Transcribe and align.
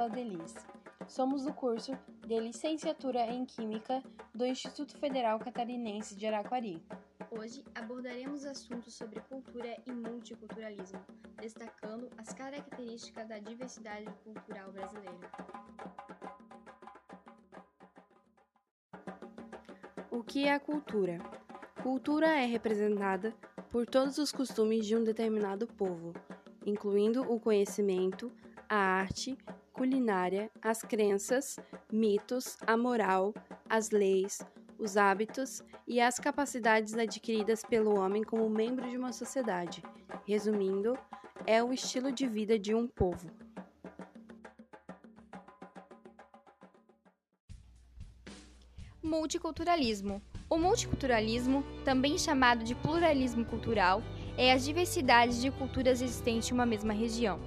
Elisângela 0.00 0.08
Delis. 0.08 0.54
Somos 1.06 1.44
do 1.44 1.52
curso 1.52 1.98
de 2.26 2.40
Licenciatura 2.40 3.26
em 3.26 3.44
Química 3.44 4.02
do 4.34 4.46
Instituto 4.46 4.96
Federal 4.96 5.38
Catarinense 5.38 6.16
de 6.16 6.26
Araquari. 6.26 6.82
Hoje 7.30 7.62
abordaremos 7.74 8.44
assuntos 8.46 8.94
sobre 8.94 9.20
cultura 9.20 9.76
e 9.86 9.92
multiculturalismo, 9.92 11.00
destacando 11.38 12.08
as 12.16 12.32
características 12.32 13.28
da 13.28 13.38
diversidade 13.38 14.06
cultural 14.24 14.72
brasileira. 14.72 15.30
O 20.10 20.22
que 20.22 20.44
é 20.46 20.54
a 20.54 20.60
cultura? 20.60 21.18
Cultura 21.82 22.28
é 22.28 22.46
representada 22.46 23.34
por 23.70 23.86
todos 23.86 24.18
os 24.18 24.32
costumes 24.32 24.86
de 24.86 24.96
um 24.96 25.04
determinado 25.04 25.66
povo, 25.66 26.14
incluindo 26.64 27.22
o 27.22 27.38
conhecimento, 27.38 28.32
a 28.68 28.76
arte, 28.76 29.36
culinária, 29.80 30.50
as 30.60 30.82
crenças, 30.82 31.56
mitos, 31.90 32.58
a 32.66 32.76
moral, 32.76 33.32
as 33.66 33.88
leis, 33.88 34.38
os 34.78 34.98
hábitos 34.98 35.62
e 35.88 36.02
as 36.02 36.18
capacidades 36.18 36.92
adquiridas 36.92 37.62
pelo 37.62 37.98
homem 37.98 38.22
como 38.22 38.50
membro 38.50 38.90
de 38.90 38.98
uma 38.98 39.10
sociedade. 39.10 39.82
Resumindo, 40.26 40.98
é 41.46 41.64
o 41.64 41.72
estilo 41.72 42.12
de 42.12 42.26
vida 42.26 42.58
de 42.58 42.74
um 42.74 42.86
povo. 42.86 43.30
Multiculturalismo. 49.02 50.20
O 50.50 50.58
multiculturalismo, 50.58 51.64
também 51.86 52.18
chamado 52.18 52.64
de 52.64 52.74
pluralismo 52.74 53.46
cultural, 53.46 54.02
é 54.36 54.52
a 54.52 54.58
diversidade 54.58 55.40
de 55.40 55.50
culturas 55.50 56.02
existentes 56.02 56.50
em 56.50 56.52
uma 56.52 56.66
mesma 56.66 56.92
região. 56.92 57.40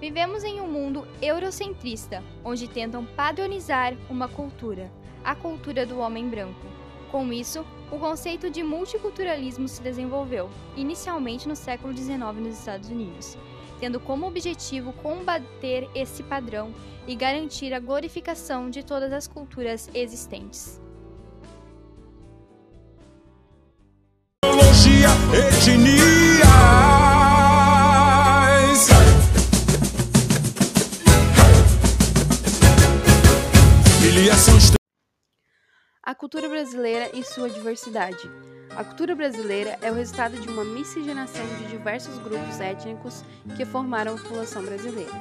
Vivemos 0.00 0.44
em 0.44 0.60
um 0.60 0.66
mundo 0.66 1.06
eurocentrista, 1.22 2.22
onde 2.44 2.68
tentam 2.68 3.04
padronizar 3.04 3.94
uma 4.10 4.28
cultura, 4.28 4.90
a 5.24 5.34
cultura 5.34 5.86
do 5.86 5.98
homem 5.98 6.28
branco. 6.28 6.66
Com 7.10 7.32
isso, 7.32 7.64
o 7.90 7.98
conceito 7.98 8.50
de 8.50 8.62
multiculturalismo 8.62 9.68
se 9.68 9.80
desenvolveu, 9.80 10.50
inicialmente 10.76 11.46
no 11.46 11.54
século 11.54 11.96
XIX 11.96 12.18
nos 12.40 12.58
Estados 12.58 12.88
Unidos, 12.88 13.38
tendo 13.78 14.00
como 14.00 14.26
objetivo 14.26 14.92
combater 14.94 15.88
esse 15.94 16.22
padrão 16.22 16.74
e 17.06 17.14
garantir 17.14 17.72
a 17.72 17.78
glorificação 17.78 18.68
de 18.68 18.82
todas 18.82 19.12
as 19.12 19.28
culturas 19.28 19.88
existentes. 19.94 20.80
A 24.42 24.48
cultura 36.44 36.48
brasileira 36.48 37.10
e 37.14 37.24
sua 37.24 37.48
diversidade. 37.48 38.30
A 38.76 38.84
cultura 38.84 39.14
brasileira 39.14 39.78
é 39.80 39.90
o 39.90 39.94
resultado 39.94 40.38
de 40.38 40.46
uma 40.48 40.62
miscigenação 40.62 41.46
de 41.56 41.68
diversos 41.68 42.18
grupos 42.18 42.60
étnicos 42.60 43.24
que 43.56 43.64
formaram 43.64 44.14
a 44.14 44.18
população 44.18 44.62
brasileira. 44.62 45.12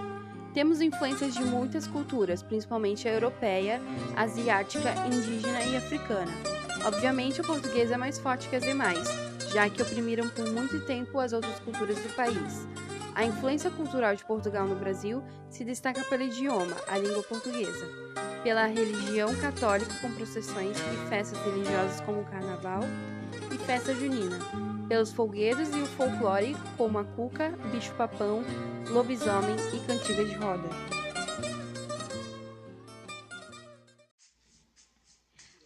Temos 0.54 0.82
influências 0.82 1.34
de 1.34 1.42
muitas 1.42 1.88
culturas, 1.88 2.44
principalmente 2.44 3.08
a 3.08 3.14
europeia, 3.14 3.80
asiática, 4.18 4.90
indígena 5.08 5.64
e 5.64 5.78
africana. 5.78 6.32
Obviamente, 6.86 7.40
o 7.40 7.46
português 7.46 7.90
é 7.90 7.96
mais 7.96 8.20
forte 8.20 8.50
que 8.50 8.58
as 8.58 8.64
demais, 8.64 9.08
já 9.54 9.70
que 9.70 9.82
oprimiram 9.82 10.28
por 10.28 10.52
muito 10.52 10.86
tempo 10.86 11.20
as 11.20 11.32
outras 11.32 11.58
culturas 11.60 11.98
do 12.00 12.14
país. 12.16 12.68
A 13.16 13.24
influência 13.24 13.72
cultural 13.72 14.14
de 14.14 14.26
Portugal 14.26 14.68
no 14.68 14.76
Brasil 14.76 15.24
se 15.50 15.64
destaca 15.64 16.04
pelo 16.04 16.24
idioma, 16.24 16.76
a 16.88 16.98
língua 16.98 17.24
portuguesa 17.24 18.14
pela 18.44 18.66
religião 18.66 19.34
católica 19.38 19.94
com 20.02 20.12
processões 20.12 20.78
e 20.78 21.10
festas 21.10 21.40
religiosas 21.46 22.02
como 22.02 22.22
o 22.22 22.26
Carnaval 22.26 22.82
e 23.52 23.58
festa 23.58 23.96
junina, 23.96 24.38
pelos 24.88 25.14
folguedos 25.14 25.70
e 25.70 25.80
o 25.80 25.86
folclore 25.86 26.56
como 26.78 27.00
a 27.00 27.06
cuca, 27.06 27.50
bicho-papão, 27.72 28.44
lobisomem 28.90 29.56
e 29.74 29.80
cantiga 29.88 30.26
de 30.26 30.36
roda. 30.36 30.70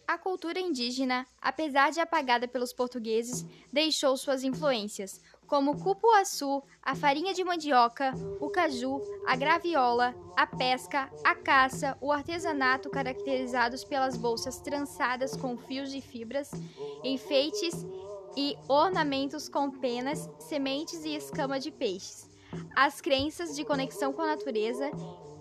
A 0.06 0.16
cultura 0.16 0.58
indígena, 0.58 1.26
apesar 1.38 1.90
de 1.90 2.00
apagada 2.00 2.48
pelos 2.48 2.72
portugueses, 2.72 3.44
deixou 3.70 4.16
suas 4.16 4.42
influências, 4.42 5.20
como 5.48 5.72
o 5.72 5.78
cupuaçu, 5.78 6.62
a 6.82 6.94
farinha 6.94 7.32
de 7.32 7.42
mandioca, 7.42 8.12
o 8.38 8.50
caju, 8.50 9.00
a 9.26 9.34
graviola, 9.34 10.14
a 10.36 10.46
pesca, 10.46 11.10
a 11.24 11.34
caça, 11.34 11.96
o 12.00 12.12
artesanato 12.12 12.90
caracterizados 12.90 13.82
pelas 13.82 14.16
bolsas 14.16 14.60
trançadas 14.60 15.34
com 15.34 15.56
fios 15.56 15.90
de 15.90 16.02
fibras, 16.02 16.50
enfeites 17.02 17.74
e 18.36 18.56
ornamentos 18.68 19.48
com 19.48 19.70
penas, 19.70 20.28
sementes 20.38 21.04
e 21.04 21.16
escama 21.16 21.58
de 21.58 21.70
peixes. 21.70 22.28
As 22.76 23.00
crenças 23.00 23.56
de 23.56 23.64
conexão 23.64 24.12
com 24.12 24.22
a 24.22 24.26
natureza, 24.26 24.90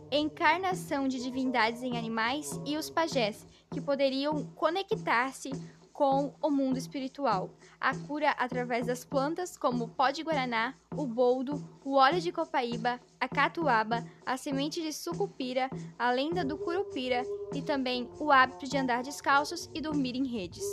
encarnação 0.09 1.07
de 1.07 1.21
divindades 1.21 1.83
em 1.83 1.97
animais 1.97 2.59
e 2.65 2.77
os 2.77 2.89
pajés, 2.89 3.45
que 3.71 3.81
poderiam 3.81 4.45
conectar-se 4.55 5.51
com 5.97 6.31
o 6.43 6.51
mundo 6.51 6.77
espiritual. 6.77 7.49
A 7.81 7.91
cura 7.97 8.29
através 8.37 8.85
das 8.85 9.03
plantas 9.03 9.57
como 9.57 9.85
o 9.85 9.87
pó 9.87 10.11
de 10.11 10.21
guaraná, 10.21 10.75
o 10.95 11.07
boldo, 11.07 11.67
o 11.83 11.95
óleo 11.95 12.21
de 12.21 12.31
copaíba, 12.31 12.99
a 13.19 13.27
catuaba, 13.27 14.05
a 14.23 14.37
semente 14.37 14.79
de 14.79 14.93
sucupira, 14.93 15.71
a 15.97 16.11
lenda 16.11 16.45
do 16.45 16.55
curupira 16.55 17.23
e 17.51 17.63
também 17.63 18.07
o 18.19 18.31
hábito 18.31 18.69
de 18.69 18.77
andar 18.77 19.01
descalços 19.01 19.71
e 19.73 19.81
dormir 19.81 20.15
em 20.15 20.27
redes. 20.27 20.63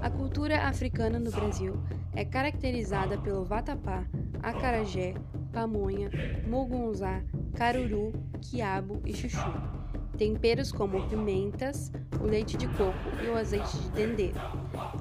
A 0.00 0.08
cultura 0.08 0.62
africana 0.62 1.18
no 1.18 1.32
Brasil 1.32 1.74
é 2.14 2.24
caracterizada 2.24 3.18
pelo 3.18 3.44
vatapá, 3.44 4.06
acarajé, 4.40 5.14
pamonha, 5.52 6.08
mogunzá, 6.46 7.24
caruru, 7.56 8.12
quiabo 8.40 9.02
e 9.04 9.12
chuchu. 9.12 9.73
Temperos 10.16 10.70
como 10.70 11.08
pimentas, 11.08 11.90
o 12.20 12.24
leite 12.24 12.56
de 12.56 12.68
coco 12.68 12.94
e 13.22 13.28
o 13.28 13.36
azeite 13.36 13.76
de 13.78 13.90
dendê. 13.90 14.32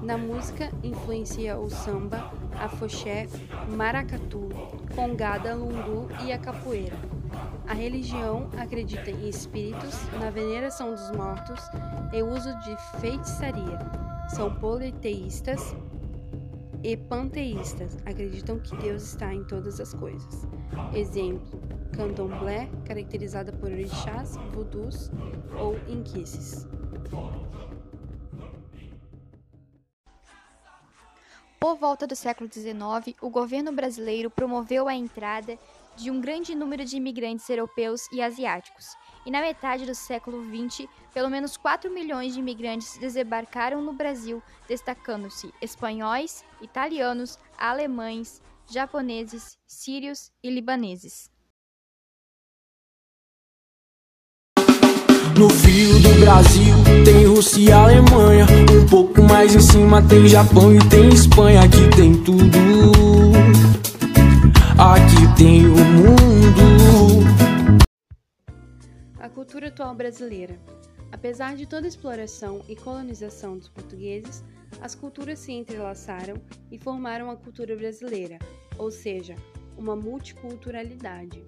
Na 0.01 0.17
música 0.17 0.71
influencia 0.83 1.57
o 1.57 1.69
samba, 1.69 2.31
a 2.59 2.67
foché, 2.67 3.27
maracatu, 3.69 4.49
congada, 4.95 5.53
lundu 5.53 6.07
e 6.25 6.31
a 6.31 6.37
capoeira. 6.37 6.97
A 7.67 7.73
religião 7.73 8.49
acredita 8.57 9.11
em 9.11 9.29
espíritos, 9.29 9.93
na 10.19 10.29
veneração 10.29 10.91
dos 10.91 11.11
mortos 11.11 11.59
e 12.11 12.21
uso 12.21 12.53
de 12.59 12.75
feitiçaria. 12.99 13.79
São 14.29 14.53
politeístas 14.55 15.75
e 16.83 16.97
panteístas, 16.97 17.97
acreditam 18.05 18.59
que 18.59 18.75
Deus 18.77 19.03
está 19.03 19.33
em 19.33 19.43
todas 19.45 19.79
as 19.79 19.93
coisas. 19.93 20.47
Exemplo: 20.93 21.61
candomblé, 21.95 22.69
caracterizada 22.85 23.51
por 23.53 23.71
orixás, 23.71 24.35
voodoos 24.51 25.11
ou 25.57 25.77
inquices. 25.87 26.67
Por 31.59 31.77
volta 31.77 32.05
do 32.05 32.15
século 32.15 32.49
XIX, 32.51 33.15
o 33.21 33.29
governo 33.29 33.71
brasileiro 33.71 34.29
promoveu 34.29 34.87
a 34.87 34.93
entrada 34.93 35.57
de 35.95 36.11
um 36.11 36.19
grande 36.19 36.53
número 36.53 36.83
de 36.83 36.97
imigrantes 36.97 37.49
europeus 37.49 38.01
e 38.11 38.21
asiáticos, 38.21 38.97
e 39.25 39.31
na 39.31 39.39
metade 39.39 39.85
do 39.85 39.95
século 39.95 40.43
XX, 40.43 40.89
pelo 41.13 41.29
menos 41.29 41.55
4 41.55 41.89
milhões 41.89 42.33
de 42.33 42.39
imigrantes 42.39 42.97
desembarcaram 42.97 43.81
no 43.81 43.93
Brasil, 43.93 44.43
destacando-se 44.67 45.53
espanhóis, 45.61 46.43
italianos, 46.61 47.39
alemães, 47.57 48.41
japoneses, 48.69 49.57
sírios 49.65 50.31
e 50.43 50.49
libaneses. 50.49 51.32
No 55.35 55.49
fio 55.49 55.99
do 55.99 56.19
Brasil 56.19 56.75
tem 57.03 57.25
Rússia 57.25 57.59
e 57.59 57.71
Alemanha. 57.71 58.45
Um 58.71 58.87
pouco 58.87 59.23
mais 59.23 59.55
em 59.55 59.59
cima 59.59 59.99
tem 60.01 60.27
Japão 60.27 60.75
e 60.75 60.79
tem 60.89 61.09
Espanha. 61.09 61.63
Aqui 61.63 61.89
tem 61.95 62.13
tudo. 62.23 62.59
Aqui 64.77 65.35
tem 65.35 65.65
o 65.65 65.75
mundo. 65.75 67.23
A 69.19 69.27
cultura 69.27 69.69
atual 69.69 69.95
brasileira. 69.95 70.59
Apesar 71.11 71.55
de 71.55 71.65
toda 71.65 71.87
a 71.87 71.89
exploração 71.89 72.61
e 72.69 72.75
colonização 72.75 73.57
dos 73.57 73.69
portugueses, 73.69 74.43
as 74.81 74.93
culturas 74.93 75.39
se 75.39 75.51
entrelaçaram 75.51 76.35
e 76.71 76.77
formaram 76.77 77.31
a 77.31 77.35
cultura 77.35 77.75
brasileira, 77.75 78.37
ou 78.77 78.91
seja, 78.91 79.35
uma 79.77 79.95
multiculturalidade. 79.95 81.43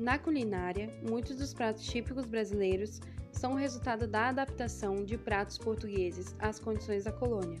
Na 0.00 0.18
culinária, 0.18 0.88
muitos 1.06 1.36
dos 1.36 1.52
pratos 1.52 1.84
típicos 1.84 2.24
brasileiros 2.24 3.02
são 3.30 3.52
resultado 3.52 4.06
da 4.06 4.30
adaptação 4.30 5.04
de 5.04 5.18
pratos 5.18 5.58
portugueses 5.58 6.34
às 6.38 6.58
condições 6.58 7.04
da 7.04 7.12
colônia. 7.12 7.60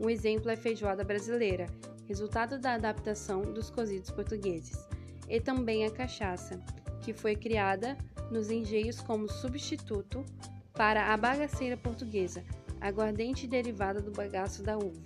Um 0.00 0.08
exemplo 0.08 0.48
é 0.48 0.54
a 0.54 0.56
feijoada 0.56 1.02
brasileira, 1.02 1.66
resultado 2.06 2.56
da 2.56 2.74
adaptação 2.74 3.42
dos 3.42 3.68
cozidos 3.68 4.12
portugueses. 4.12 4.86
e 5.28 5.40
também 5.40 5.84
a 5.84 5.90
cachaça, 5.90 6.60
que 7.00 7.12
foi 7.12 7.34
criada 7.34 7.98
nos 8.30 8.48
engenhos 8.48 9.00
como 9.00 9.28
substituto 9.28 10.24
para 10.74 11.12
a 11.12 11.16
bagaceira 11.16 11.76
portuguesa, 11.76 12.44
aguardente 12.80 13.48
derivada 13.48 14.00
do 14.00 14.12
bagaço 14.12 14.62
da 14.62 14.76
uva. 14.78 15.02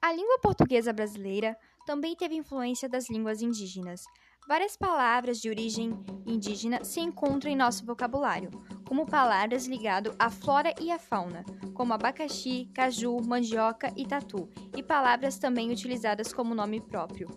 A 0.00 0.12
língua 0.12 0.38
portuguesa 0.40 0.92
brasileira 0.92 1.56
também 1.86 2.14
teve 2.16 2.34
influência 2.34 2.88
das 2.88 3.08
línguas 3.08 3.42
indígenas. 3.42 4.02
Várias 4.48 4.76
palavras 4.76 5.38
de 5.40 5.48
origem 5.48 5.92
indígena 6.26 6.82
se 6.82 7.00
encontram 7.00 7.50
em 7.50 7.56
nosso 7.56 7.86
vocabulário, 7.86 8.50
como 8.86 9.06
palavras 9.06 9.66
ligadas 9.66 10.14
à 10.18 10.30
flora 10.30 10.74
e 10.80 10.90
à 10.90 10.98
fauna, 10.98 11.44
como 11.74 11.92
abacaxi, 11.92 12.68
caju, 12.74 13.20
mandioca 13.24 13.92
e 13.96 14.04
tatu, 14.06 14.48
e 14.76 14.82
palavras 14.82 15.38
também 15.38 15.70
utilizadas 15.70 16.32
como 16.32 16.54
nome 16.54 16.80
próprio. 16.80 17.28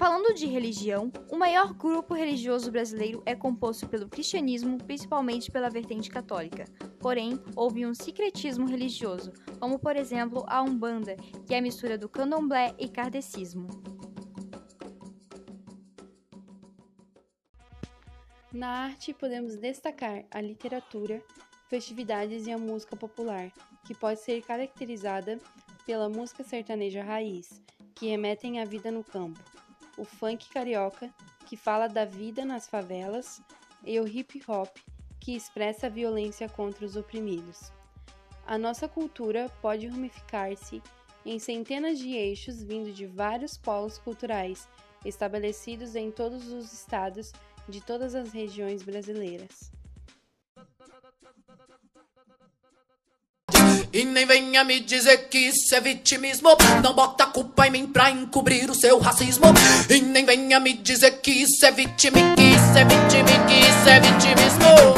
Falando 0.00 0.32
de 0.32 0.46
religião, 0.46 1.12
o 1.30 1.36
maior 1.36 1.74
grupo 1.74 2.14
religioso 2.14 2.72
brasileiro 2.72 3.22
é 3.26 3.34
composto 3.34 3.86
pelo 3.86 4.08
cristianismo, 4.08 4.78
principalmente 4.78 5.50
pela 5.50 5.68
vertente 5.68 6.08
católica. 6.08 6.64
Porém, 6.98 7.38
houve 7.54 7.84
um 7.84 7.92
secretismo 7.92 8.66
religioso, 8.66 9.30
como 9.58 9.78
por 9.78 9.96
exemplo 9.96 10.42
a 10.48 10.62
Umbanda, 10.62 11.16
que 11.46 11.52
é 11.52 11.58
a 11.58 11.60
mistura 11.60 11.98
do 11.98 12.08
candomblé 12.08 12.74
e 12.78 12.88
kardecismo. 12.88 13.68
Na 18.50 18.84
arte, 18.84 19.12
podemos 19.12 19.54
destacar 19.56 20.24
a 20.30 20.40
literatura, 20.40 21.22
festividades 21.68 22.46
e 22.46 22.50
a 22.50 22.56
música 22.56 22.96
popular, 22.96 23.52
que 23.84 23.94
pode 23.94 24.18
ser 24.20 24.40
caracterizada 24.40 25.38
pela 25.84 26.08
música 26.08 26.42
sertaneja 26.42 27.02
raiz, 27.02 27.62
que 27.94 28.06
remetem 28.06 28.60
à 28.60 28.64
vida 28.64 28.90
no 28.90 29.04
campo 29.04 29.59
o 30.00 30.04
funk 30.04 30.48
carioca, 30.48 31.12
que 31.44 31.58
fala 31.58 31.86
da 31.86 32.06
vida 32.06 32.42
nas 32.42 32.66
favelas, 32.66 33.42
e 33.84 34.00
o 34.00 34.08
hip 34.08 34.42
hop, 34.48 34.74
que 35.20 35.36
expressa 35.36 35.88
a 35.88 35.90
violência 35.90 36.48
contra 36.48 36.86
os 36.86 36.96
oprimidos. 36.96 37.70
A 38.46 38.56
nossa 38.56 38.88
cultura 38.88 39.50
pode 39.60 39.86
ramificar-se 39.86 40.82
em 41.24 41.38
centenas 41.38 41.98
de 41.98 42.14
eixos 42.14 42.62
vindo 42.62 42.90
de 42.92 43.06
vários 43.06 43.58
polos 43.58 43.98
culturais 43.98 44.66
estabelecidos 45.04 45.94
em 45.94 46.10
todos 46.10 46.48
os 46.48 46.72
estados 46.72 47.32
de 47.68 47.82
todas 47.82 48.14
as 48.14 48.32
regiões 48.32 48.82
brasileiras. 48.82 49.70
E 53.92 54.04
nem 54.04 54.24
venha 54.24 54.62
me 54.62 54.78
dizer 54.78 55.28
que 55.28 55.36
isso 55.36 55.74
é 55.74 55.80
vitimismo. 55.80 56.50
Não 56.80 56.94
bota 56.94 57.26
culpa 57.26 57.66
em 57.66 57.72
mim 57.72 57.86
pra 57.88 58.08
encobrir 58.08 58.70
o 58.70 58.74
seu 58.74 59.00
racismo. 59.00 59.46
E 59.88 60.00
nem 60.00 60.24
venha 60.24 60.60
me 60.60 60.74
dizer 60.74 61.20
que 61.20 61.32
isso 61.32 61.66
é 61.66 61.72
vitimi, 61.72 62.22
que 62.36 62.42
isso 62.42 62.78
é 62.78 62.84
vitimi, 62.84 63.32
que 63.48 63.60
isso 63.68 63.88
é 63.88 63.98
vitimismo. 63.98 64.94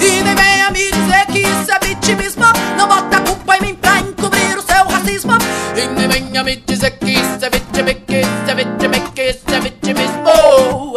E 0.00 0.22
nem 0.22 0.36
venha 0.36 0.70
me 0.70 0.88
dizer 0.88 1.26
que 1.32 1.40
isso 1.40 1.72
é 1.72 1.78
vitimismo. 1.80 2.44
Não 2.78 2.86
bota 2.86 3.20
culpa 3.22 3.56
em 3.56 3.60
mim 3.62 3.74
pra 3.74 3.98
encobrir 3.98 4.56
o 4.56 4.62
seu 4.62 4.84
racismo. 4.84 5.32
E 5.76 5.88
nem 5.88 6.06
venha 6.06 6.44
me 6.44 6.54
dizer 6.54 6.92
que 6.92 7.10
isso 7.10 7.44
é 7.44 7.50
vitimi, 7.50 7.94
que 7.94 8.20
isso 8.20 8.48
é 8.48 8.54
vitimi, 8.54 9.00
que 9.16 9.22
isso 9.30 9.42
é 9.48 9.60
vitimismo. 9.60 10.94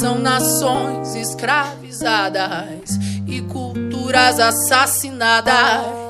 São 0.00 0.18
nações 0.18 1.14
escravizadas 1.14 2.98
e 3.28 3.42
culturas 3.42 4.40
assassinadas 4.40 6.08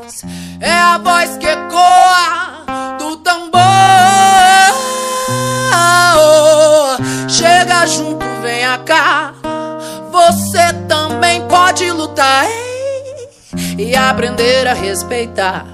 é 0.60 0.70
a 0.70 0.99
voz 0.99 1.37
que 1.37 1.46
ecoa 1.46 2.96
do 2.99 3.16
tambor. 3.19 3.58
Chega 7.28 7.87
junto, 7.87 8.25
venha 8.43 8.78
cá. 8.78 9.34
Você 10.10 10.72
também 10.88 11.46
pode 11.46 11.90
lutar 11.93 12.46
e 13.78 13.94
aprender 13.94 14.66
a 14.66 14.75
respeitar. 14.75 15.66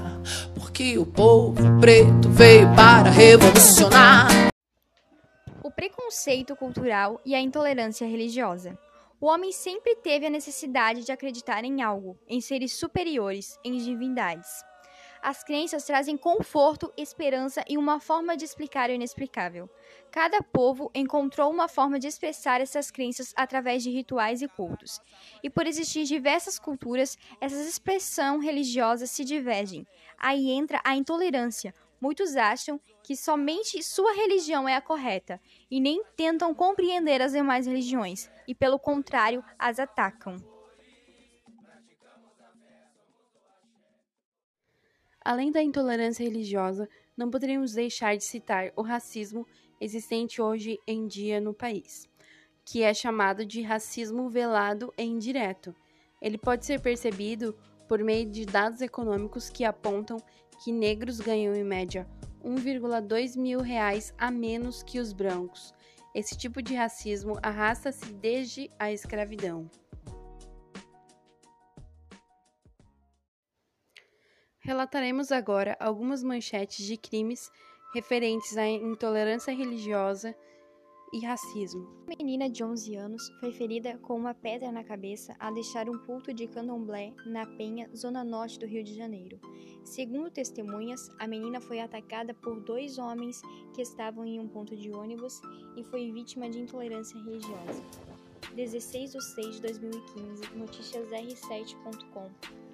Porque 0.54 0.98
o 0.98 1.06
povo 1.06 1.80
preto 1.80 2.28
veio 2.28 2.69
para 2.75 3.08
revolucionar. 3.08 4.28
O 5.62 5.70
preconceito 5.70 6.54
cultural 6.54 7.20
e 7.25 7.34
a 7.34 7.40
intolerância 7.40 8.06
religiosa. 8.06 8.78
O 9.20 9.26
homem 9.26 9.52
sempre 9.52 9.96
teve 9.96 10.26
a 10.26 10.30
necessidade 10.30 11.02
de 11.02 11.12
acreditar 11.12 11.64
em 11.64 11.80
algo, 11.80 12.19
em 12.28 12.42
seres 12.42 12.72
superiores, 12.72 13.58
em 13.64 13.78
divindades. 13.78 14.50
As 15.26 15.43
crenças 15.43 15.85
trazem 15.85 16.19
conforto, 16.19 16.93
esperança 16.99 17.65
e 17.67 17.79
uma 17.79 17.99
forma 17.99 18.37
de 18.37 18.44
explicar 18.44 18.91
o 18.91 18.93
inexplicável. 18.93 19.71
Cada 20.11 20.43
povo 20.43 20.91
encontrou 20.94 21.50
uma 21.50 21.67
forma 21.67 21.99
de 21.99 22.06
expressar 22.06 22.61
essas 22.61 22.91
crenças 22.91 23.32
através 23.35 23.82
de 23.82 23.88
rituais 23.88 24.43
e 24.43 24.49
cultos. 24.49 25.00
E 25.43 25.49
por 25.49 25.67
existir 25.67 26.05
diversas 26.05 26.59
culturas, 26.59 27.17
essas 27.41 27.67
expressões 27.67 28.44
religiosas 28.44 29.11
se 29.12 29.25
divergem. 29.25 29.87
Aí 30.19 30.50
entra 30.50 30.79
a 30.85 30.94
intolerância. 30.94 31.75
Muitos 31.99 32.37
acham 32.37 32.79
que 33.03 33.17
somente 33.17 33.82
sua 33.82 34.12
religião 34.12 34.69
é 34.69 34.76
a 34.76 34.82
correta 34.82 35.41
e 35.71 35.81
nem 35.81 36.05
tentam 36.15 36.55
compreender 36.55 37.23
as 37.23 37.32
demais 37.32 37.67
religiões, 37.67 38.31
e 38.47 38.55
pelo 38.55 38.79
contrário, 38.79 39.43
as 39.59 39.79
atacam. 39.79 40.37
Além 45.25 45.50
da 45.50 45.62
intolerância 45.62 46.23
religiosa, 46.23 46.87
não 47.17 47.31
poderíamos 47.31 47.73
deixar 47.73 48.15
de 48.15 48.25
citar 48.25 48.73
o 48.76 48.82
racismo 48.82 49.47
existente 49.81 50.43
hoje 50.43 50.79
em 50.87 51.06
dia 51.06 51.41
no 51.41 51.55
país, 51.55 52.06
que 52.62 52.82
é 52.82 52.93
chamado 52.93 53.47
de 53.47 53.62
racismo 53.62 54.29
velado 54.29 54.93
e 54.99 55.03
indireto. 55.03 55.75
Ele 56.21 56.37
pode 56.37 56.67
ser 56.67 56.81
percebido 56.81 57.56
por 57.88 58.00
meio 58.03 58.31
de 58.31 58.44
dados 58.44 58.83
econômicos 58.83 59.49
que 59.49 59.64
apontam 59.64 60.19
que 60.62 60.71
negros 60.71 61.21
ganham 61.21 61.54
em 61.54 61.64
média 61.64 62.07
1,2 62.45 63.38
mil 63.38 63.61
reais 63.61 64.12
a 64.19 64.31
menos 64.31 64.83
que 64.83 64.99
os 64.99 65.14
brancos. 65.14 65.73
Esse 66.14 66.37
tipo 66.37 66.61
de 66.62 66.75
racismo 66.75 67.38
arrasta-se 67.43 68.12
desde 68.12 68.71
a 68.78 68.93
escravidão. 68.93 69.71
Relataremos 74.64 75.30
agora 75.30 75.76
algumas 75.78 76.23
manchetes 76.23 76.87
de 76.87 76.97
crimes 76.97 77.52
referentes 77.92 78.56
à 78.56 78.66
intolerância 78.66 79.54
religiosa 79.54 80.35
e 81.12 81.21
racismo. 81.21 81.87
Uma 82.06 82.16
menina 82.16 82.49
de 82.49 82.64
11 82.64 82.97
anos 82.97 83.28
foi 83.40 83.52
ferida 83.52 83.99
com 83.99 84.16
uma 84.16 84.33
pedra 84.33 84.73
na 84.73 84.83
cabeça 84.83 85.37
ao 85.38 85.52
deixar 85.52 85.87
um 85.90 85.99
culto 86.06 86.33
de 86.33 86.47
candomblé 86.47 87.12
na 87.26 87.44
Penha, 87.44 87.90
zona 87.94 88.25
norte 88.25 88.59
do 88.59 88.64
Rio 88.64 88.83
de 88.83 88.94
Janeiro. 88.94 89.38
Segundo 89.85 90.30
testemunhas, 90.30 91.11
a 91.18 91.26
menina 91.26 91.61
foi 91.61 91.80
atacada 91.80 92.33
por 92.33 92.59
dois 92.59 92.97
homens 92.97 93.42
que 93.75 93.83
estavam 93.83 94.25
em 94.25 94.40
um 94.40 94.49
ponto 94.49 94.75
de 94.75 94.90
ônibus 94.90 95.42
e 95.76 95.85
foi 95.85 96.11
vítima 96.11 96.49
de 96.49 96.61
intolerância 96.61 97.21
religiosa. 97.21 97.83
16 98.56 99.12
de 99.12 99.23
6 99.23 99.56
de 99.56 99.61
2015, 99.61 100.42
notíciasr7.com 100.56 102.74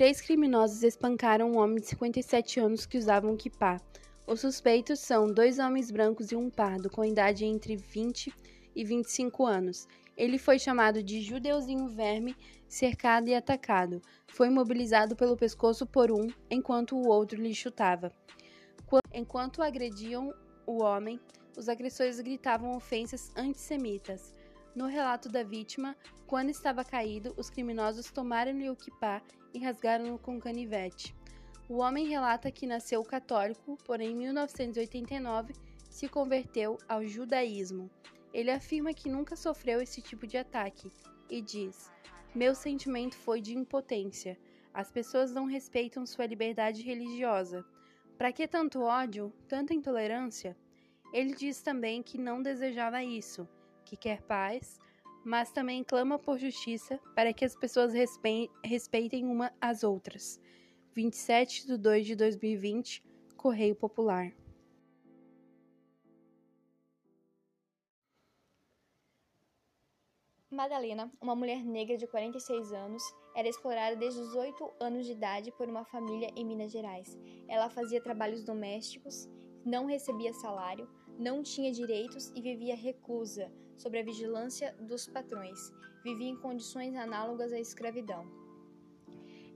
Três 0.00 0.18
criminosos 0.18 0.82
espancaram 0.82 1.52
um 1.52 1.58
homem 1.58 1.78
de 1.78 1.88
57 1.88 2.58
anos 2.58 2.86
que 2.86 2.96
usava 2.96 3.26
um 3.26 3.36
kippah. 3.36 3.78
Os 4.26 4.40
suspeitos 4.40 4.98
são 4.98 5.26
dois 5.26 5.58
homens 5.58 5.90
brancos 5.90 6.32
e 6.32 6.36
um 6.36 6.48
pardo, 6.48 6.88
com 6.88 7.04
idade 7.04 7.44
entre 7.44 7.76
20 7.76 8.34
e 8.74 8.82
25 8.82 9.44
anos. 9.44 9.86
Ele 10.16 10.38
foi 10.38 10.58
chamado 10.58 11.02
de 11.02 11.20
Judeuzinho 11.20 11.86
Verme, 11.86 12.34
cercado 12.66 13.28
e 13.28 13.34
atacado. 13.34 14.00
Foi 14.26 14.46
imobilizado 14.46 15.14
pelo 15.14 15.36
pescoço 15.36 15.86
por 15.86 16.10
um, 16.10 16.28
enquanto 16.50 16.96
o 16.96 17.06
outro 17.06 17.38
lhe 17.38 17.52
chutava. 17.52 18.10
Enquanto 19.12 19.60
agrediam 19.60 20.32
o 20.66 20.82
homem, 20.82 21.20
os 21.58 21.68
agressores 21.68 22.18
gritavam 22.20 22.74
ofensas 22.74 23.30
antissemitas. 23.36 24.34
No 24.74 24.86
relato 24.86 25.28
da 25.28 25.42
vítima, 25.42 25.96
quando 26.26 26.50
estava 26.50 26.84
caído, 26.84 27.34
os 27.36 27.50
criminosos 27.50 28.10
tomaram-lhe 28.10 28.70
o 28.70 28.76
kippah 28.76 29.20
e 29.52 29.58
rasgaram-no 29.58 30.16
com 30.18 30.38
canivete. 30.38 31.14
O 31.68 31.78
homem 31.78 32.06
relata 32.06 32.50
que 32.52 32.66
nasceu 32.66 33.02
católico, 33.04 33.76
porém 33.84 34.12
em 34.12 34.16
1989 34.16 35.54
se 35.88 36.08
converteu 36.08 36.78
ao 36.88 37.04
judaísmo. 37.04 37.90
Ele 38.32 38.50
afirma 38.50 38.94
que 38.94 39.10
nunca 39.10 39.34
sofreu 39.34 39.80
esse 39.80 40.00
tipo 40.00 40.24
de 40.24 40.36
ataque 40.36 40.90
e 41.28 41.42
diz: 41.42 41.90
Meu 42.32 42.54
sentimento 42.54 43.16
foi 43.16 43.40
de 43.40 43.56
impotência. 43.56 44.38
As 44.72 44.90
pessoas 44.90 45.32
não 45.32 45.46
respeitam 45.46 46.06
sua 46.06 46.26
liberdade 46.26 46.82
religiosa. 46.82 47.64
Para 48.16 48.32
que 48.32 48.46
tanto 48.46 48.82
ódio, 48.82 49.32
tanta 49.48 49.74
intolerância? 49.74 50.56
Ele 51.12 51.34
diz 51.34 51.60
também 51.60 52.04
que 52.04 52.18
não 52.18 52.40
desejava 52.40 53.02
isso, 53.02 53.48
que 53.90 53.96
quer 53.96 54.22
paz, 54.22 54.78
mas 55.24 55.50
também 55.50 55.82
clama 55.82 56.16
por 56.16 56.38
justiça 56.38 57.00
para 57.16 57.32
que 57.32 57.44
as 57.44 57.56
pessoas 57.56 57.92
respeitem 58.62 59.26
uma 59.26 59.52
às 59.60 59.82
outras. 59.82 60.40
27 60.94 61.66
de 61.66 61.76
2 61.76 62.06
de 62.06 62.14
2020, 62.14 63.02
Correio 63.36 63.74
Popular. 63.74 64.32
Madalena, 70.48 71.10
uma 71.20 71.34
mulher 71.34 71.64
negra 71.64 71.96
de 71.96 72.06
46 72.06 72.72
anos, 72.72 73.02
era 73.34 73.48
explorada 73.48 73.96
desde 73.96 74.20
os 74.20 74.34
8 74.34 74.72
anos 74.78 75.06
de 75.06 75.12
idade 75.12 75.50
por 75.52 75.68
uma 75.68 75.84
família 75.84 76.30
em 76.36 76.44
Minas 76.44 76.70
Gerais. 76.70 77.18
Ela 77.48 77.70
fazia 77.70 78.02
trabalhos 78.02 78.44
domésticos, 78.44 79.28
não 79.64 79.86
recebia 79.86 80.32
salário, 80.32 80.88
não 81.20 81.42
tinha 81.42 81.70
direitos 81.70 82.32
e 82.34 82.40
vivia 82.40 82.74
reclusa, 82.74 83.52
sob 83.76 83.98
a 83.98 84.02
vigilância 84.02 84.74
dos 84.80 85.06
patrões. 85.06 85.70
Vivia 86.02 86.30
em 86.30 86.36
condições 86.36 86.96
análogas 86.96 87.52
à 87.52 87.60
escravidão. 87.60 88.26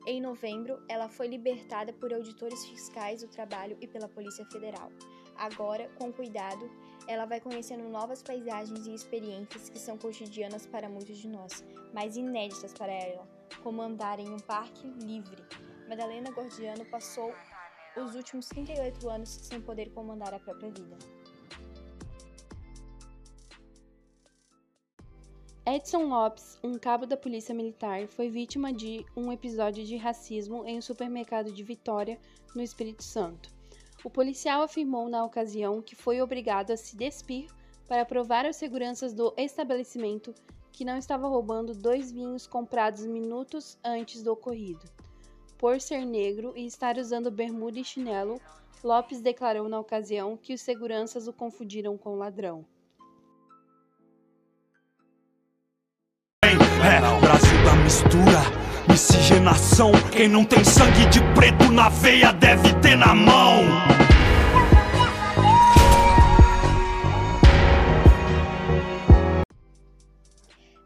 Em 0.07 0.21
novembro, 0.21 0.85
ela 0.91 1.09
foi 1.09 1.27
libertada 1.27 1.91
por 1.95 2.13
auditores 2.13 2.67
fiscais 2.67 3.23
do 3.23 3.29
trabalho 3.29 3.79
e 3.81 3.89
pela 3.89 4.07
Polícia 4.07 4.45
Federal. 4.45 4.93
Agora, 5.37 5.89
com 5.99 6.13
cuidado, 6.13 6.71
ela 7.09 7.25
vai 7.25 7.41
conhecendo 7.41 7.89
novas 7.89 8.23
paisagens 8.23 8.87
e 8.87 8.93
experiências 8.93 9.71
que 9.71 9.79
são 9.79 9.97
cotidianas 9.97 10.67
para 10.67 10.87
muitos 10.87 11.17
de 11.17 11.29
nós, 11.29 11.65
mas 11.95 12.15
inéditas 12.15 12.75
para 12.75 12.93
ela, 12.93 13.27
como 13.63 13.81
andar 13.81 14.21
em 14.21 14.29
um 14.29 14.39
parque 14.39 14.87
livre. 14.87 15.43
Madalena 15.89 16.31
Gordiano 16.31 16.85
passou 16.85 17.33
os 17.97 18.15
últimos 18.15 18.49
38 18.49 19.09
anos 19.09 19.31
sem 19.31 19.63
poder 19.63 19.91
comandar 19.93 20.35
a 20.35 20.39
própria 20.39 20.71
vida. 20.71 20.99
Edson 25.75 26.05
Lopes, 26.05 26.57
um 26.63 26.79
cabo 26.79 27.05
da 27.05 27.17
Polícia 27.17 27.53
Militar, 27.53 28.07
foi 28.07 28.31
vítima 28.31 28.73
de 28.73 29.05
um 29.17 29.33
episódio 29.33 29.85
de 29.85 29.97
racismo 29.97 30.65
em 30.65 30.79
um 30.79 30.81
supermercado 30.81 31.51
de 31.51 31.65
Vitória, 31.65 32.17
no 32.55 32.63
Espírito 32.63 33.03
Santo. 33.03 33.51
O 34.05 34.09
policial 34.09 34.63
afirmou 34.63 35.09
na 35.09 35.25
ocasião 35.25 35.83
que 35.83 35.97
foi 35.97 36.23
obrigado 36.23 36.71
a 36.71 36.77
se 36.77 36.97
despir 36.97 37.51
para 37.89 38.05
provar 38.05 38.47
aos 38.47 38.55
seguranças 38.55 39.13
do 39.13 39.35
estabelecimento 39.37 40.33
que 40.71 40.85
não 40.85 40.97
estava 40.97 41.27
roubando 41.27 41.75
dois 41.75 42.13
vinhos 42.13 42.47
comprados 42.47 43.05
minutos 43.05 43.77
antes 43.83 44.23
do 44.23 44.31
ocorrido. 44.31 44.89
Por 45.59 45.81
ser 45.81 46.07
negro 46.07 46.53
e 46.55 46.67
estar 46.67 46.97
usando 46.99 47.33
bermuda 47.33 47.81
e 47.81 47.85
chinelo, 47.85 48.41
Lopes 48.85 49.21
declarou 49.21 49.69
na 49.69 49.81
ocasião 49.81 50.37
que 50.37 50.55
os 50.55 50.61
seguranças 50.61 51.27
o 51.27 51.33
confundiram 51.33 51.99
com 51.99 52.15
ladrão. 52.15 52.65
Mistura, 57.95 58.43
miscigenação. 58.89 59.93
Quem 60.11 60.29
não 60.29 60.45
tem 60.45 60.65
sangue 60.65 61.07
de 61.11 61.21
preto 61.33 61.71
na 61.71 61.89
veia 61.89 62.33
deve 62.33 62.75
ter 62.81 62.97
na 62.97 63.15
mão. 63.15 63.63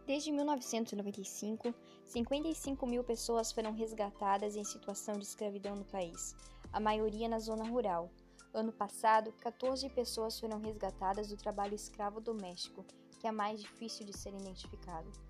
Desde 0.07 0.31
1995, 0.33 1.75
55 2.05 2.87
mil 2.87 3.03
pessoas 3.03 3.53
foram 3.53 3.73
resgatadas 3.73 4.55
em 4.55 4.65
situação 4.65 5.15
de 5.15 5.25
escravidão 5.25 5.77
no 5.77 5.85
país, 5.87 6.35
a 6.71 6.79
maioria 6.79 7.27
na 7.29 7.38
zona 7.38 7.65
rural. 7.65 8.11
Ano 8.53 8.73
passado, 8.73 9.33
14 9.41 9.88
pessoas 9.91 10.38
foram 10.38 10.61
resgatadas 10.61 11.29
do 11.29 11.37
trabalho 11.38 11.75
escravo 11.75 12.21
doméstico, 12.21 12.85
que 13.19 13.27
é 13.27 13.33
mais 13.33 13.62
difícil 13.62 14.05
de 14.05 14.17
ser 14.17 14.35
identificado. 14.35 15.27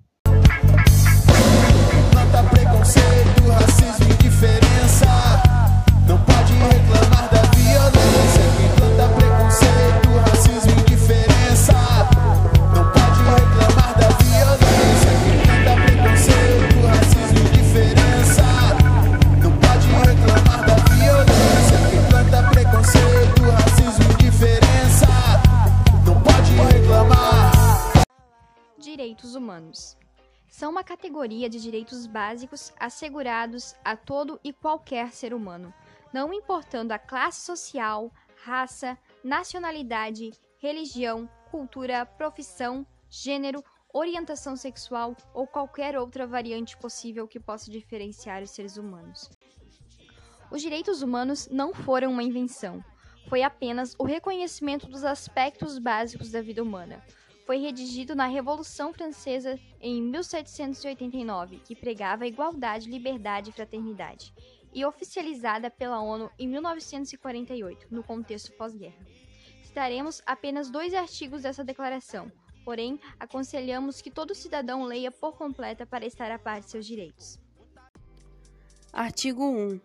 Preconceito, 2.51 3.43
racismo. 3.49 4.05
Não 6.07 6.17
pode 6.23 6.53
reclamar 6.53 7.29
da 7.31 7.41
violência. 7.55 8.43
Preconceito, 9.17 10.09
racismo 10.29 10.54
São 30.65 30.71
uma 30.71 30.83
categoria 30.83 31.47
de 31.47 31.61
direitos 31.61 32.07
básicos 32.07 32.73
assegurados 32.79 33.75
a 33.85 33.95
todo 33.95 34.39
e 34.43 34.51
qualquer 34.51 35.13
ser 35.13 35.31
humano, 35.31 35.71
não 36.11 36.33
importando 36.33 36.91
a 36.91 36.97
classe 36.97 37.45
social, 37.45 38.11
raça, 38.43 38.97
nacionalidade, 39.23 40.31
religião, 40.57 41.29
cultura, 41.51 42.03
profissão, 42.03 42.83
gênero, 43.07 43.63
orientação 43.93 44.55
sexual 44.55 45.15
ou 45.35 45.45
qualquer 45.45 45.95
outra 45.95 46.25
variante 46.25 46.75
possível 46.77 47.27
que 47.27 47.39
possa 47.39 47.69
diferenciar 47.69 48.41
os 48.41 48.49
seres 48.49 48.75
humanos. 48.75 49.29
Os 50.49 50.63
direitos 50.63 51.03
humanos 51.03 51.47
não 51.47 51.75
foram 51.75 52.11
uma 52.11 52.23
invenção, 52.23 52.83
foi 53.29 53.43
apenas 53.43 53.93
o 53.99 54.03
reconhecimento 54.03 54.87
dos 54.87 55.03
aspectos 55.03 55.77
básicos 55.77 56.31
da 56.31 56.41
vida 56.41 56.63
humana 56.63 57.05
foi 57.45 57.57
redigido 57.57 58.15
na 58.15 58.25
Revolução 58.25 58.91
Francesa 58.91 59.59
em 59.79 60.01
1789, 60.01 61.59
que 61.59 61.75
pregava 61.75 62.25
igualdade, 62.25 62.89
liberdade 62.89 63.51
e 63.51 63.53
fraternidade, 63.53 64.33
e 64.73 64.83
oficializada 64.83 65.69
pela 65.69 66.01
ONU 66.01 66.29
em 66.39 66.47
1948, 66.47 67.87
no 67.91 68.03
contexto 68.03 68.51
pós-guerra. 68.53 69.05
Citaremos 69.63 70.21
apenas 70.25 70.69
dois 70.69 70.93
artigos 70.93 71.43
dessa 71.43 71.63
declaração, 71.63 72.31
porém, 72.63 72.99
aconselhamos 73.19 74.01
que 74.01 74.09
todo 74.09 74.33
cidadão 74.33 74.83
leia 74.83 75.11
por 75.11 75.37
completa 75.37 75.85
para 75.85 76.05
estar 76.05 76.31
a 76.31 76.39
par 76.39 76.59
de 76.59 76.69
seus 76.69 76.85
direitos. 76.85 77.39
Artigo 78.91 79.43
1. 79.43 79.79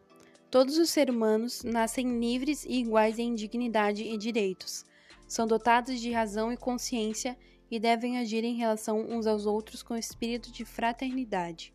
Todos 0.50 0.78
os 0.78 0.90
seres 0.90 1.14
humanos 1.14 1.62
nascem 1.62 2.18
livres 2.18 2.64
e 2.64 2.80
iguais 2.80 3.18
em 3.18 3.34
dignidade 3.34 4.02
e 4.02 4.16
direitos. 4.16 4.84
São 5.30 5.46
dotados 5.46 6.00
de 6.00 6.10
razão 6.10 6.52
e 6.52 6.56
consciência 6.56 7.38
e 7.70 7.78
devem 7.78 8.18
agir 8.18 8.42
em 8.42 8.56
relação 8.56 8.98
uns 8.98 9.28
aos 9.28 9.46
outros 9.46 9.80
com 9.80 9.96
espírito 9.96 10.50
de 10.50 10.64
fraternidade. 10.64 11.72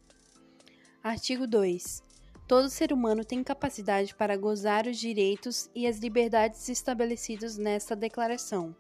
Artigo 1.02 1.48
2. 1.48 2.04
Todo 2.50 2.70
ser 2.70 2.92
humano 2.92 3.24
tem 3.24 3.42
capacidade 3.46 4.14
para 4.14 4.36
gozar 4.36 4.88
os 4.88 4.98
direitos 4.98 5.70
e 5.74 5.88
as 5.88 6.00
liberdades 6.00 6.68
estabelecidos 6.68 7.56
nesta 7.58 7.96
declaração, 7.96 8.76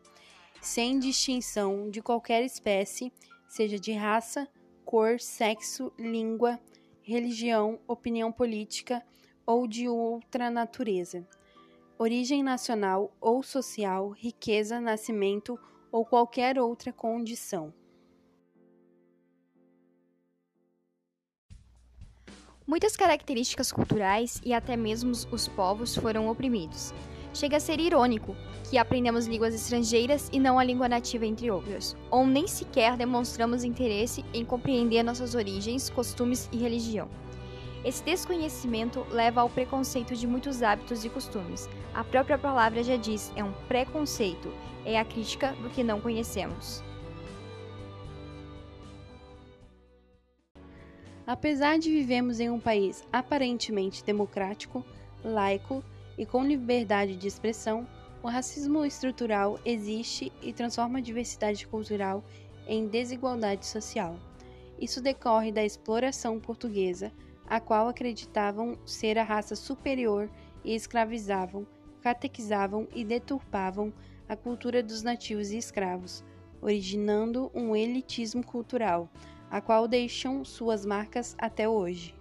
sem 0.61 0.99
distinção 0.99 1.89
de 1.89 2.01
qualquer 2.01 2.43
espécie, 2.43 3.13
seja 3.47 3.79
de 3.79 3.93
raça, 3.93 4.45
cor, 4.83 5.21
sexo, 5.21 5.89
língua, 5.97 6.59
religião, 7.01 7.79
opinião 7.87 8.29
política 8.29 9.01
ou 9.45 9.67
de 9.67 9.87
outra 9.87 10.51
natureza, 10.51 11.25
origem 11.97 12.43
nacional 12.43 13.15
ou 13.21 13.41
social, 13.41 14.09
riqueza, 14.09 14.81
nascimento 14.81 15.57
ou 15.91 16.05
qualquer 16.05 16.59
outra 16.59 16.91
condição. 16.91 17.73
Muitas 22.67 22.97
características 22.97 23.71
culturais 23.71 24.41
e 24.43 24.51
até 24.51 24.75
mesmo 24.75 25.11
os 25.11 25.47
povos 25.47 25.95
foram 25.95 26.27
oprimidos. 26.27 26.93
Chega 27.33 27.57
a 27.57 27.59
ser 27.59 27.79
irônico 27.79 28.35
que 28.69 28.77
aprendemos 28.77 29.27
línguas 29.27 29.53
estrangeiras 29.53 30.29
e 30.33 30.39
não 30.39 30.57
a 30.57 30.63
língua 30.63 30.89
nativa, 30.89 31.25
entre 31.25 31.51
outras, 31.51 31.95
ou 32.09 32.25
nem 32.25 32.47
sequer 32.47 32.97
demonstramos 32.97 33.63
interesse 33.63 34.25
em 34.33 34.43
compreender 34.43 35.03
nossas 35.03 35.35
origens, 35.35 35.89
costumes 35.89 36.49
e 36.51 36.57
religião. 36.57 37.07
Esse 37.85 38.03
desconhecimento 38.03 39.05
leva 39.11 39.41
ao 39.41 39.49
preconceito 39.49 40.15
de 40.15 40.25
muitos 40.25 40.63
hábitos 40.63 41.05
e 41.05 41.09
costumes. 41.09 41.69
A 41.95 42.03
própria 42.03 42.37
palavra 42.37 42.83
já 42.83 42.97
diz, 42.97 43.31
é 43.37 43.43
um 43.43 43.53
preconceito, 43.69 44.53
é 44.83 44.99
a 44.99 45.05
crítica 45.05 45.53
do 45.53 45.69
que 45.69 45.81
não 45.81 46.01
conhecemos. 46.01 46.83
Apesar 51.25 51.79
de 51.79 51.89
vivemos 51.89 52.41
em 52.41 52.49
um 52.49 52.59
país 52.59 53.01
aparentemente 53.13 54.03
democrático, 54.03 54.85
laico 55.23 55.81
e 56.17 56.25
com 56.25 56.43
liberdade 56.43 57.15
de 57.15 57.29
expressão, 57.29 57.87
o 58.21 58.27
racismo 58.27 58.83
estrutural 58.83 59.57
existe 59.63 60.33
e 60.41 60.51
transforma 60.51 60.99
a 60.99 61.01
diversidade 61.01 61.65
cultural 61.65 62.25
em 62.67 62.87
desigualdade 62.87 63.65
social. 63.65 64.19
Isso 64.77 65.01
decorre 65.01 65.49
da 65.49 65.63
exploração 65.63 66.41
portuguesa, 66.41 67.09
a 67.47 67.61
qual 67.61 67.87
acreditavam 67.87 68.77
ser 68.85 69.17
a 69.17 69.23
raça 69.23 69.55
superior 69.55 70.29
e 70.61 70.75
escravizavam, 70.75 71.65
catequizavam 72.05 72.87
e 72.93 73.03
deturpavam 73.03 73.91
a 74.29 74.35
cultura 74.35 74.83
dos 74.83 75.01
nativos 75.01 75.49
e 75.49 75.57
escravos, 75.57 76.23
originando 76.61 77.49
um 77.51 77.75
elitismo 77.75 78.45
cultural 78.45 79.09
a 79.49 79.59
qual 79.59 79.87
deixam 79.87 80.45
suas 80.45 80.85
marcas 80.85 81.35
até 81.39 81.67
hoje. 81.67 82.13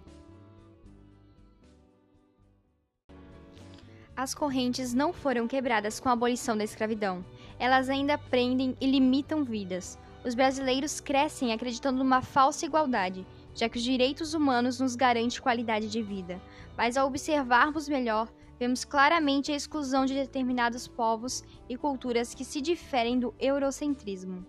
As 4.17 4.33
correntes 4.33 4.91
não 4.91 5.13
foram 5.13 5.47
quebradas 5.47 5.99
com 5.99 6.09
a 6.09 6.13
abolição 6.13 6.57
da 6.57 6.63
escravidão. 6.63 7.23
Elas 7.59 7.87
ainda 7.87 8.17
prendem 8.17 8.75
e 8.81 8.89
limitam 8.89 9.43
vidas. 9.43 9.99
Os 10.25 10.33
brasileiros 10.33 10.99
crescem 10.99 11.53
acreditando 11.53 11.99
numa 11.99 12.23
falsa 12.23 12.65
igualdade, 12.65 13.23
já 13.53 13.69
que 13.69 13.77
os 13.77 13.83
direitos 13.83 14.33
humanos 14.33 14.79
nos 14.79 14.95
garantem 14.95 15.39
qualidade 15.39 15.87
de 15.89 16.01
vida. 16.01 16.41
Mas 16.75 16.97
ao 16.97 17.07
observarmos 17.07 17.87
melhor, 17.87 18.27
vemos 18.59 18.85
claramente 18.85 19.51
a 19.51 19.55
exclusão 19.55 20.05
de 20.05 20.13
determinados 20.13 20.87
povos 20.87 21.43
e 21.67 21.77
culturas 21.77 22.33
que 22.33 22.45
se 22.45 22.61
diferem 22.61 23.19
do 23.19 23.33
eurocentrismo. 23.39 24.45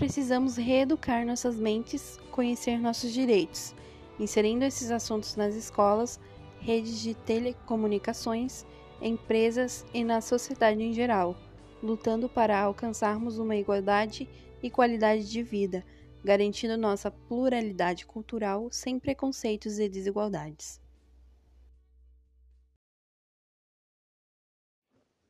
precisamos 0.00 0.56
reeducar 0.56 1.26
nossas 1.26 1.56
mentes, 1.56 2.18
conhecer 2.30 2.80
nossos 2.80 3.12
direitos, 3.12 3.74
inserindo 4.18 4.64
esses 4.64 4.90
assuntos 4.90 5.36
nas 5.36 5.54
escolas, 5.54 6.18
redes 6.58 7.00
de 7.00 7.12
telecomunicações, 7.12 8.64
empresas 9.02 9.84
e 9.92 10.02
na 10.02 10.22
sociedade 10.22 10.82
em 10.82 10.94
geral, 10.94 11.36
lutando 11.82 12.30
para 12.30 12.58
alcançarmos 12.58 13.38
uma 13.38 13.54
igualdade 13.54 14.26
e 14.62 14.70
qualidade 14.70 15.30
de 15.30 15.42
vida, 15.42 15.84
garantindo 16.24 16.76
nossa 16.76 17.10
pluralidade 17.10 18.06
cultural 18.06 18.68
sem 18.70 18.98
preconceitos 18.98 19.78
e 19.78 19.88
desigualdades. 19.88 20.80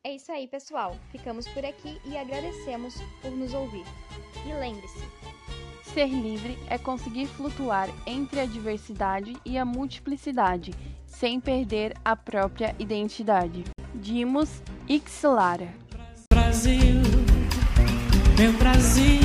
É 0.03 0.15
isso 0.15 0.33
aí, 0.33 0.49
pessoal. 0.49 0.97
Ficamos 1.13 1.47
por 1.49 1.65
aqui 1.65 2.01
e 2.07 2.17
agradecemos 2.17 2.95
por 3.21 3.31
nos 3.31 3.53
ouvir. 3.53 3.85
E 4.47 4.53
lembre-se: 4.55 4.99
ser 5.93 6.09
livre 6.09 6.57
é 6.69 6.79
conseguir 6.79 7.27
flutuar 7.27 7.89
entre 8.07 8.41
a 8.41 8.47
diversidade 8.47 9.37
e 9.45 9.59
a 9.59 9.65
multiplicidade, 9.65 10.73
sem 11.07 11.39
perder 11.39 11.95
a 12.03 12.17
própria 12.17 12.75
identidade. 12.79 13.65
Dimos 13.95 14.63
Ixlara. 14.89 15.69
Brasil, 16.33 17.03
meu 18.39 18.53
Brasil. 18.55 19.21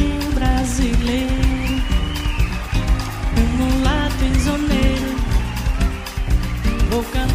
Вулкан 6.96 7.35